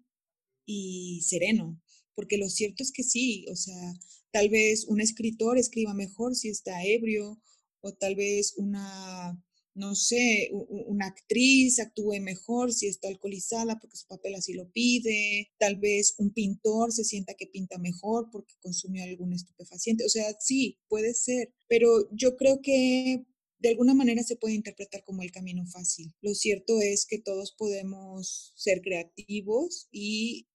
y 0.67 1.21
sereno, 1.23 1.81
porque 2.14 2.38
lo 2.38 2.49
cierto 2.49 2.83
es 2.83 2.93
que 2.93 3.02
sí, 3.02 3.47
o 3.50 3.57
sea, 3.57 3.95
tal 4.31 4.49
vez 4.49 4.85
un 4.87 5.00
escritor 5.00 5.59
escriba 5.59 5.95
mejor 5.95 6.35
si 6.35 6.49
está 6.49 6.85
ebrio, 6.85 7.40
o 7.81 7.93
tal 7.93 8.14
vez 8.14 8.55
una 8.57 9.40
no 9.81 9.95
sé, 9.95 10.51
una 10.53 11.07
actriz 11.07 11.81
actúe 11.81 12.21
mejor 12.21 12.73
si 12.73 12.87
está 12.87 13.09
alcoholizada 13.09 13.79
porque 13.81 13.97
su 13.97 14.07
papel 14.07 14.35
así 14.35 14.53
lo 14.53 14.71
pide, 14.71 15.51
tal 15.59 15.77
vez 15.77 16.15
un 16.19 16.33
pintor 16.33 16.93
se 16.93 17.05
sienta 17.05 17.35
que 17.35 17.47
pinta 17.47 17.79
mejor 17.79 18.29
porque 18.31 18.55
consumió 18.61 19.03
algún 19.05 19.33
estupefaciente, 19.33 20.05
o 20.05 20.09
sea, 20.11 20.37
sí, 20.39 20.79
puede 20.89 21.15
ser, 21.15 21.55
pero 21.67 21.89
yo 22.13 22.37
creo 22.37 22.61
que 22.63 23.25
de 23.59 23.69
alguna 23.71 23.95
manera 23.95 24.23
se 24.23 24.37
puede 24.37 24.55
interpretar 24.55 25.03
como 25.05 25.23
el 25.23 25.33
camino 25.33 25.67
fácil. 25.67 26.15
Lo 26.21 26.35
cierto 26.35 26.81
es 26.81 27.07
que 27.07 27.19
todos 27.19 27.53
podemos 27.53 28.53
ser 28.57 28.81
creativos 28.81 29.89
y 29.91 30.47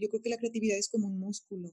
yo 0.00 0.08
creo 0.08 0.22
que 0.22 0.30
la 0.30 0.38
creatividad 0.38 0.78
es 0.78 0.88
como 0.88 1.08
un 1.08 1.18
músculo. 1.18 1.72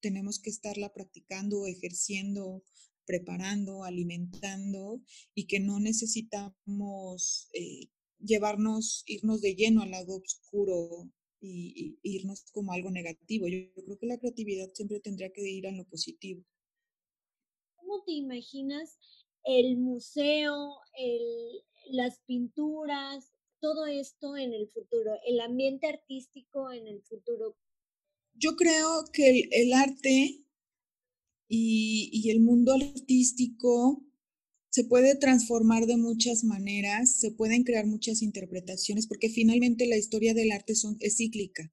Tenemos 0.00 0.38
que 0.38 0.50
estarla 0.50 0.92
practicando, 0.92 1.66
ejerciendo, 1.66 2.62
preparando, 3.06 3.84
alimentando 3.84 5.00
y 5.34 5.46
que 5.46 5.60
no 5.60 5.80
necesitamos 5.80 7.48
eh, 7.52 7.88
llevarnos, 8.18 9.02
irnos 9.06 9.40
de 9.40 9.54
lleno 9.54 9.82
al 9.82 9.90
lado 9.90 10.16
oscuro 10.16 11.10
y, 11.40 11.98
irnos 12.02 12.44
como 12.52 12.72
algo 12.72 12.90
negativo. 12.90 13.46
Yo, 13.48 13.72
creo 13.84 13.98
que 13.98 14.06
la 14.06 14.18
creatividad 14.18 14.70
siempre 14.72 15.00
tendría 15.00 15.30
que 15.32 15.42
ir 15.42 15.66
a 15.66 15.72
lo 15.72 15.84
positivo. 15.84 16.42
¿Cómo 17.76 18.02
te 18.04 18.12
imaginas 18.12 18.98
el 19.44 19.76
museo, 19.76 20.78
el, 20.96 21.64
las 21.90 22.20
pinturas, 22.20 23.32
todo 23.60 23.86
esto 23.86 24.36
en 24.36 24.52
el 24.52 24.68
futuro, 24.68 25.12
el 25.26 25.40
ambiente 25.40 25.86
artístico 25.86 26.72
en 26.72 26.86
el 26.86 27.02
futuro? 27.02 27.56
Yo 28.34 28.56
creo 28.56 29.04
que 29.12 29.30
el, 29.30 29.48
el 29.52 29.72
arte 29.72 30.43
y, 31.48 32.30
el 32.30 32.40
mundo 32.40 32.72
artístico 32.72 34.04
se 34.70 34.84
puede 34.84 35.14
transformar 35.14 35.86
de 35.86 35.96
muchas 35.96 36.42
maneras, 36.42 37.16
se 37.16 37.30
pueden 37.30 37.62
crear 37.62 37.86
muchas 37.86 38.22
interpretaciones, 38.22 39.06
porque 39.06 39.28
finalmente 39.28 39.86
la 39.86 39.96
historia 39.96 40.34
del 40.34 40.50
arte 40.50 40.72
es 40.72 41.16
cíclica. 41.16 41.72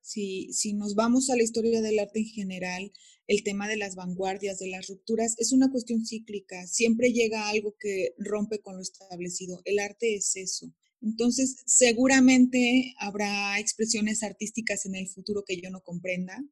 Si, 0.00 0.52
si 0.52 0.72
nos 0.72 0.96
vamos 0.96 1.30
a 1.30 1.36
la 1.36 1.44
historia 1.44 1.80
del 1.80 2.00
arte 2.00 2.18
en 2.18 2.26
general, 2.26 2.92
el 3.28 3.44
tema 3.44 3.68
de 3.68 3.76
las 3.76 3.94
vanguardias, 3.94 4.58
de 4.58 4.68
las 4.68 4.88
rupturas, 4.88 5.36
es 5.38 5.52
una 5.52 5.70
cuestión 5.70 6.04
cíclica. 6.04 6.66
Siempre 6.66 7.12
llega 7.12 7.48
algo 7.48 7.76
que 7.78 8.14
rompe 8.18 8.60
con 8.60 8.76
lo 8.76 8.82
establecido. 8.82 9.60
El 9.64 9.78
arte 9.78 10.16
es 10.16 10.34
eso. 10.34 10.74
Entonces, 11.00 11.62
seguramente 11.66 12.94
habrá 12.98 13.58
expresiones 13.58 14.22
artísticas 14.22 14.86
en 14.86 14.94
el 14.94 15.08
futuro 15.08 15.44
que 15.46 15.60
yo 15.60 15.70
no 15.70 15.82
comprenda, 15.82 16.44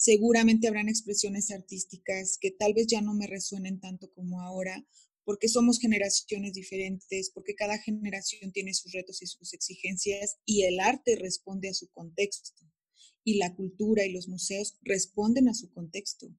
seguramente 0.00 0.66
habrán 0.66 0.88
expresiones 0.88 1.50
artísticas 1.50 2.38
que 2.40 2.50
tal 2.50 2.72
vez 2.72 2.86
ya 2.86 3.02
no 3.02 3.12
me 3.12 3.26
resuenen 3.26 3.80
tanto 3.80 4.10
como 4.14 4.40
ahora, 4.40 4.82
porque 5.24 5.46
somos 5.46 5.78
generaciones 5.78 6.54
diferentes, 6.54 7.30
porque 7.34 7.54
cada 7.54 7.76
generación 7.76 8.50
tiene 8.50 8.72
sus 8.72 8.92
retos 8.92 9.20
y 9.20 9.26
sus 9.26 9.52
exigencias 9.52 10.38
y 10.46 10.62
el 10.62 10.80
arte 10.80 11.16
responde 11.16 11.68
a 11.68 11.74
su 11.74 11.90
contexto 11.90 12.64
y 13.24 13.34
la 13.34 13.54
cultura 13.54 14.06
y 14.06 14.12
los 14.12 14.26
museos 14.26 14.78
responden 14.80 15.50
a 15.50 15.54
su 15.54 15.70
contexto. 15.70 16.34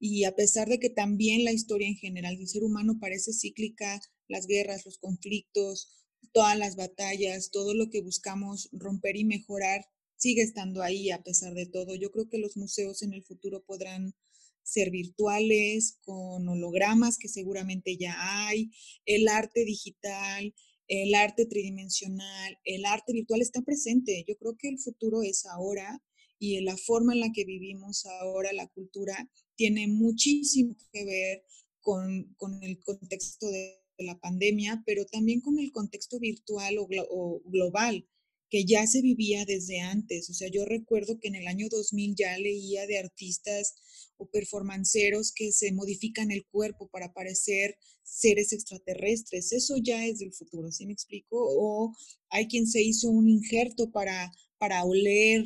Y 0.00 0.24
a 0.24 0.34
pesar 0.34 0.68
de 0.68 0.80
que 0.80 0.90
también 0.90 1.44
la 1.44 1.52
historia 1.52 1.86
en 1.86 1.96
general 1.96 2.36
del 2.36 2.48
ser 2.48 2.64
humano 2.64 2.98
parece 3.00 3.32
cíclica, 3.32 4.00
las 4.26 4.48
guerras, 4.48 4.84
los 4.84 4.98
conflictos, 4.98 5.88
todas 6.32 6.58
las 6.58 6.74
batallas, 6.74 7.52
todo 7.52 7.74
lo 7.74 7.90
que 7.90 8.02
buscamos 8.02 8.68
romper 8.72 9.14
y 9.14 9.24
mejorar 9.24 9.86
sigue 10.16 10.42
estando 10.42 10.82
ahí 10.82 11.10
a 11.10 11.22
pesar 11.22 11.54
de 11.54 11.66
todo. 11.66 11.94
Yo 11.94 12.10
creo 12.10 12.28
que 12.28 12.38
los 12.38 12.56
museos 12.56 13.02
en 13.02 13.12
el 13.12 13.22
futuro 13.22 13.64
podrán 13.64 14.14
ser 14.62 14.90
virtuales, 14.90 15.98
con 16.02 16.48
hologramas 16.48 17.18
que 17.18 17.28
seguramente 17.28 17.96
ya 17.96 18.14
hay, 18.46 18.70
el 19.04 19.28
arte 19.28 19.64
digital, 19.64 20.54
el 20.88 21.14
arte 21.14 21.46
tridimensional, 21.46 22.58
el 22.64 22.84
arte 22.86 23.12
virtual 23.12 23.42
está 23.42 23.62
presente. 23.62 24.24
Yo 24.26 24.36
creo 24.36 24.56
que 24.56 24.68
el 24.68 24.78
futuro 24.78 25.22
es 25.22 25.46
ahora 25.46 26.02
y 26.38 26.60
la 26.60 26.76
forma 26.76 27.12
en 27.12 27.20
la 27.20 27.32
que 27.32 27.44
vivimos 27.44 28.06
ahora, 28.06 28.52
la 28.52 28.68
cultura, 28.68 29.30
tiene 29.54 29.86
muchísimo 29.86 30.76
que 30.92 31.04
ver 31.04 31.44
con, 31.80 32.34
el 32.62 32.82
contexto 32.82 33.48
de 33.48 33.82
la 33.98 34.18
pandemia, 34.18 34.82
pero 34.84 35.04
también 35.06 35.40
con 35.40 35.58
el 35.58 35.70
contexto 35.70 36.18
virtual 36.18 36.76
o 36.78 37.42
global 37.44 38.06
que 38.54 38.64
ya 38.64 38.86
se 38.86 39.02
vivía 39.02 39.44
desde 39.44 39.80
antes. 39.80 40.30
O 40.30 40.32
sea, 40.32 40.46
yo 40.46 40.64
recuerdo 40.64 41.18
que 41.18 41.26
en 41.26 41.34
el 41.34 41.48
año 41.48 41.66
2000 41.68 42.14
ya 42.14 42.38
leía 42.38 42.86
de 42.86 42.98
artistas 42.98 43.74
o 44.16 44.30
performanceros 44.30 45.32
que 45.32 45.50
se 45.50 45.72
modifican 45.72 46.30
el 46.30 46.46
cuerpo 46.46 46.88
para 46.88 47.12
parecer 47.12 47.76
seres 48.04 48.52
extraterrestres. 48.52 49.52
Eso 49.52 49.74
ya 49.82 50.06
es 50.06 50.20
del 50.20 50.32
futuro, 50.32 50.70
¿sí 50.70 50.86
me 50.86 50.92
explico? 50.92 51.36
O 51.36 51.96
hay 52.28 52.46
quien 52.46 52.68
se 52.68 52.80
hizo 52.80 53.10
un 53.10 53.28
injerto 53.28 53.90
para, 53.90 54.30
para 54.56 54.84
oler 54.84 55.44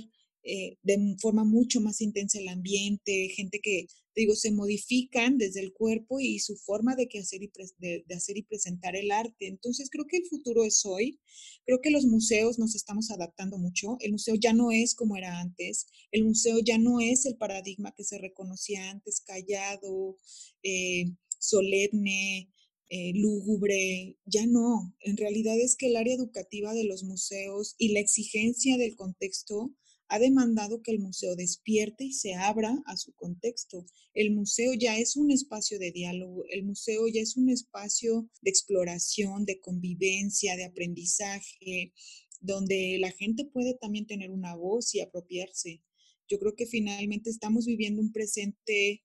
eh, 0.50 0.78
de 0.82 1.16
forma 1.20 1.44
mucho 1.44 1.82
más 1.82 2.00
intensa 2.00 2.38
el 2.38 2.48
ambiente, 2.48 3.28
gente 3.36 3.60
que 3.60 3.86
digo, 4.16 4.34
se 4.34 4.50
modifican 4.50 5.36
desde 5.36 5.60
el 5.60 5.74
cuerpo 5.74 6.20
y 6.20 6.38
su 6.38 6.56
forma 6.56 6.96
de, 6.96 7.06
hacer, 7.20 7.42
y 7.42 7.50
de, 7.78 8.04
hacer 8.14 8.38
y 8.38 8.42
presentar 8.42 8.96
el 8.96 9.10
arte. 9.10 9.46
Entonces, 9.46 9.90
creo 9.90 10.06
que 10.06 10.16
el 10.16 10.26
futuro 10.26 10.64
es 10.64 10.84
hoy. 10.86 11.20
Creo 11.66 11.80
que 11.82 11.90
los 11.90 12.06
museos 12.06 12.58
nos 12.58 12.74
estamos 12.74 13.10
adaptando 13.10 13.58
mucho. 13.58 13.98
El 14.00 14.12
museo 14.12 14.34
ya 14.36 14.54
no 14.54 14.72
es 14.72 14.94
como 14.94 15.16
era 15.16 15.38
antes. 15.38 15.86
El 16.10 16.24
museo 16.24 16.58
ya 16.64 16.78
no 16.78 17.00
es 17.00 17.26
el 17.26 17.36
paradigma 17.36 17.94
que 17.94 18.04
se 18.04 18.18
reconocía 18.18 18.90
antes, 18.90 19.20
callado, 19.20 20.16
eh, 20.62 21.04
solemne. 21.38 22.50
Eh, 22.90 23.12
lúgubre, 23.14 24.16
ya 24.24 24.46
no. 24.46 24.96
En 25.00 25.18
realidad 25.18 25.58
es 25.60 25.76
que 25.76 25.88
el 25.88 25.96
área 25.96 26.14
educativa 26.14 26.72
de 26.72 26.84
los 26.84 27.04
museos 27.04 27.74
y 27.76 27.92
la 27.92 28.00
exigencia 28.00 28.78
del 28.78 28.96
contexto 28.96 29.74
ha 30.08 30.18
demandado 30.18 30.82
que 30.82 30.90
el 30.90 31.00
museo 31.00 31.36
despierte 31.36 32.04
y 32.04 32.12
se 32.12 32.34
abra 32.34 32.82
a 32.86 32.96
su 32.96 33.12
contexto. 33.14 33.84
El 34.14 34.32
museo 34.32 34.72
ya 34.72 34.98
es 34.98 35.16
un 35.16 35.30
espacio 35.30 35.78
de 35.78 35.92
diálogo, 35.92 36.44
el 36.50 36.64
museo 36.64 37.06
ya 37.08 37.20
es 37.20 37.36
un 37.36 37.50
espacio 37.50 38.28
de 38.40 38.50
exploración, 38.50 39.44
de 39.44 39.60
convivencia, 39.60 40.56
de 40.56 40.64
aprendizaje, 40.64 41.92
donde 42.40 42.96
la 42.98 43.10
gente 43.12 43.44
puede 43.44 43.74
también 43.74 44.06
tener 44.06 44.30
una 44.30 44.56
voz 44.56 44.94
y 44.94 45.00
apropiarse. 45.00 45.82
Yo 46.26 46.38
creo 46.38 46.54
que 46.56 46.66
finalmente 46.66 47.30
estamos 47.30 47.66
viviendo 47.66 48.00
un 48.00 48.12
presente 48.12 49.04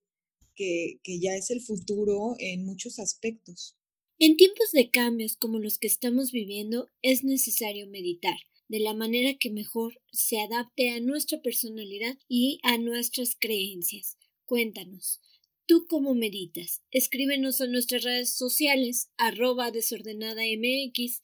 que, 0.56 1.00
que 1.04 1.20
ya 1.20 1.36
es 1.36 1.50
el 1.50 1.62
futuro 1.62 2.36
en 2.40 2.66
muchos 2.66 3.00
aspectos. 3.00 3.78
En 4.20 4.38
tiempos 4.38 4.72
de 4.72 4.90
cambios 4.90 5.36
como 5.36 5.60
los 5.60 5.80
que 5.80 5.88
estamos 5.88 6.32
viviendo, 6.32 6.90
es 7.02 7.24
necesario 7.24 7.88
meditar 7.88 8.38
de 8.68 8.80
la 8.80 8.94
manera 8.94 9.36
que 9.40 9.50
mejor 9.50 10.00
se 10.12 10.40
adapte 10.40 10.90
a 10.92 11.00
nuestra 11.00 11.42
personalidad 11.42 12.18
y 12.28 12.60
a 12.64 12.78
nuestras 12.78 13.36
creencias. 13.40 14.18
Cuéntanos, 14.46 15.22
¿tú 15.66 15.86
cómo 15.88 16.14
meditas? 16.16 16.82
Escríbenos 16.92 17.62
a 17.62 17.68
nuestras 17.68 18.04
redes 18.04 18.34
sociales 18.36 19.10
arroba 19.18 19.72
desordenada 19.72 20.44
mx 20.44 21.22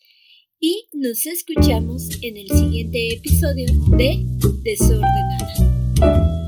y 0.59 0.87
nos 0.93 1.25
escuchamos 1.25 2.09
en 2.21 2.37
el 2.37 2.47
siguiente 2.49 3.13
episodio 3.13 3.67
de 3.97 4.25
Desordenada. 4.63 6.38